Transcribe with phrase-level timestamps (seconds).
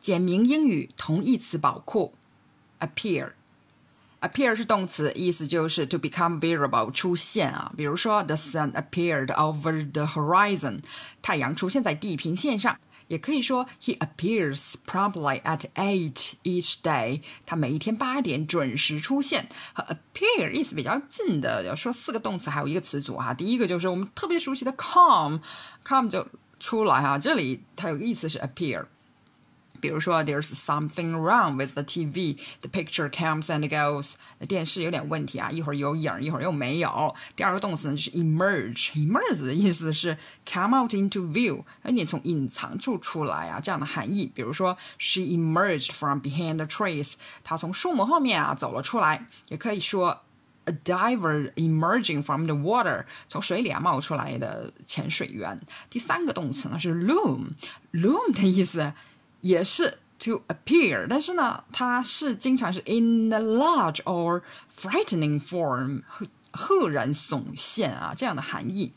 [0.00, 2.14] 简明英语同义词宝库
[2.80, 3.32] ，appear。
[4.22, 7.72] appear 是动词，意思就是 to become visible 出现啊。
[7.76, 10.80] 比如说，the sun appeared over the horizon，
[11.20, 12.78] 太阳出现在地平线上。
[13.08, 17.22] 也可以说，he appears promptly at eight each day。
[17.44, 19.48] 他每一天八点准时出现。
[19.72, 23.34] 和 appear 意思比较近的，要说四个动词，还有一个词组哈。
[23.34, 26.26] 第一个就是我们特别熟悉的 come，come 就
[26.58, 27.18] 出来哈。
[27.18, 28.86] 这里它有个意思是 appear。
[29.81, 32.37] 比如说，There's something wrong with the TV.
[32.61, 34.15] The picture comes and goes.
[34.47, 37.13] 电视有点问题啊，一会儿有影，一会儿又没有。
[37.35, 38.93] 第二个动词呢就是 emerge.
[38.93, 44.31] Emerge 的意思是 come out into view，有点从隐藏处出来啊，这样的含义。
[44.33, 47.13] 比如说，She emerged from behind the trees.
[47.43, 49.27] 她从树木后面啊走了出来。
[49.49, 50.21] 也可以说。
[50.67, 55.61] A diver emerging from the water，从水里啊冒出来的潜水员。
[55.91, 58.91] 第三个动词呢是 loom，loom 的意思
[59.40, 64.42] 也是 to appear，但是呢，它是经常是 in a large or
[64.74, 66.02] frightening form，
[66.50, 68.92] 赫然耸现啊这样的含义。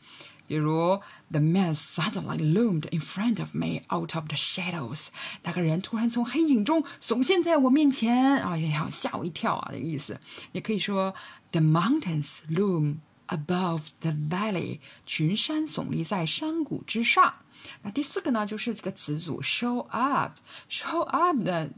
[0.46, 1.00] 比如
[1.32, 5.08] ，the man suddenly loomed in front of me out of the shadows。
[5.44, 10.20] 那个人突然从黑影中耸现在我面前啊，也好吓我一跳啊的意思。
[10.52, 11.16] 也可以说
[11.52, 14.80] ，the mountains loom above the valley。
[15.06, 17.36] 群山耸立在山谷之上。
[17.82, 20.34] 那第四个呢，就是这个词组 show up。
[20.70, 21.70] show up 呢，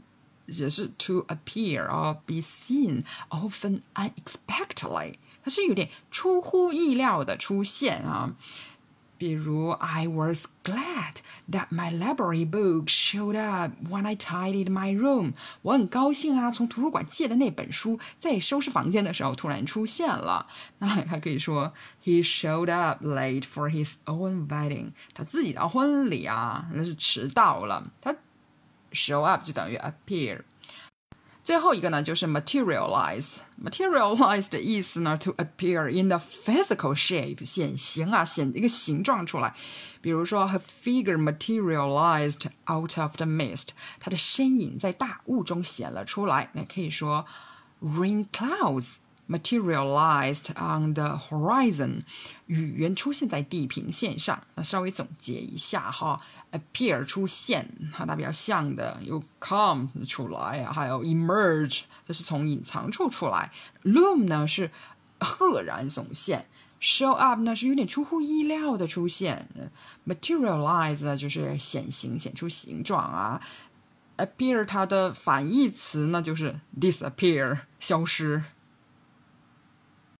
[0.46, 8.34] 也是 to appear or be seen often unexpectedly，它是有点出乎意料的出现啊。
[9.18, 11.16] 比如，I was glad
[11.50, 15.32] that my library book showed up when I tidied my room。
[15.62, 20.46] 我很高兴啊，从图书馆借的那本书在收拾房间的时候突然出现了。
[20.78, 21.72] 那还可以说
[22.04, 24.92] ，He showed up late for his own wedding。
[25.14, 27.90] 他自己的婚礼啊，那是迟到了。
[28.00, 28.14] 他
[28.92, 30.42] show up 就等于 appear。
[31.46, 33.36] 最后一个呢，就是 materialize。
[33.62, 39.54] materialize 的意思呢，to appear in the physical shape，显形啊，显一个形状出来。
[40.00, 43.68] 比如说，her figure materialized out of the mist，
[44.00, 46.50] 她的身影在大雾中显了出来。
[46.54, 47.24] 那可以说
[47.80, 48.96] ，rain clouds。
[49.28, 52.02] Materialized on the horizon，
[52.46, 54.42] 语言出现在地平线上。
[54.54, 56.20] 那稍微总结一下哈
[56.52, 63.50] ，appear 出现，和它比较像的有 come 出来，还有 emerge，这是从隐藏处出来。
[63.82, 64.70] loom 呢是
[65.18, 66.46] 赫然耸现
[66.80, 69.48] ，show up 呢是有点出乎意料的出现
[70.06, 73.40] ，materialize 呢就是显形、显出形状啊。
[74.18, 78.44] appear 它的反义词呢就是 disappear，消失。